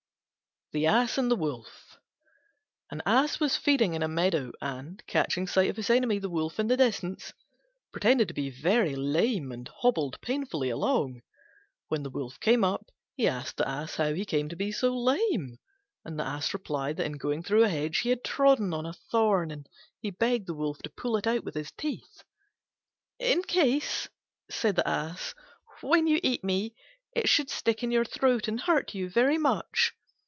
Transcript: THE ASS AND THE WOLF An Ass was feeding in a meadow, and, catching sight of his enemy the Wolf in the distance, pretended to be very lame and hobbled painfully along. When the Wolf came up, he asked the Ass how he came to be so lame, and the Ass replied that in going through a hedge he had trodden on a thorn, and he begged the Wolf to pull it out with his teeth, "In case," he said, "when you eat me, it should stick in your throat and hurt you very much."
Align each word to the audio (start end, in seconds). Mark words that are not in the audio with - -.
THE 0.73 0.87
ASS 0.87 1.17
AND 1.17 1.29
THE 1.29 1.35
WOLF 1.35 1.99
An 2.89 3.01
Ass 3.05 3.41
was 3.41 3.57
feeding 3.57 3.93
in 3.93 4.01
a 4.01 4.07
meadow, 4.07 4.53
and, 4.61 5.05
catching 5.05 5.45
sight 5.45 5.69
of 5.69 5.75
his 5.75 5.89
enemy 5.89 6.17
the 6.17 6.29
Wolf 6.29 6.61
in 6.61 6.67
the 6.69 6.77
distance, 6.77 7.33
pretended 7.91 8.29
to 8.29 8.33
be 8.33 8.49
very 8.49 8.95
lame 8.95 9.51
and 9.51 9.67
hobbled 9.67 10.21
painfully 10.21 10.69
along. 10.69 11.23
When 11.89 12.03
the 12.03 12.09
Wolf 12.09 12.39
came 12.39 12.63
up, 12.63 12.89
he 13.17 13.27
asked 13.27 13.57
the 13.57 13.67
Ass 13.67 13.95
how 13.97 14.13
he 14.13 14.23
came 14.23 14.47
to 14.47 14.55
be 14.55 14.71
so 14.71 14.97
lame, 14.97 15.57
and 16.05 16.17
the 16.17 16.23
Ass 16.23 16.53
replied 16.53 16.95
that 16.95 17.05
in 17.05 17.17
going 17.17 17.43
through 17.43 17.65
a 17.65 17.67
hedge 17.67 17.97
he 17.97 18.09
had 18.09 18.23
trodden 18.23 18.73
on 18.73 18.85
a 18.85 18.93
thorn, 18.93 19.51
and 19.51 19.67
he 19.99 20.09
begged 20.09 20.47
the 20.47 20.53
Wolf 20.55 20.77
to 20.83 20.89
pull 20.89 21.17
it 21.17 21.27
out 21.27 21.43
with 21.43 21.55
his 21.55 21.73
teeth, 21.73 22.23
"In 23.19 23.41
case," 23.43 24.07
he 24.47 24.53
said, 24.53 24.79
"when 25.81 26.07
you 26.07 26.21
eat 26.23 26.45
me, 26.45 26.75
it 27.13 27.27
should 27.27 27.49
stick 27.49 27.83
in 27.83 27.91
your 27.91 28.05
throat 28.05 28.47
and 28.47 28.61
hurt 28.61 28.95
you 28.95 29.09
very 29.09 29.37
much." 29.37 29.91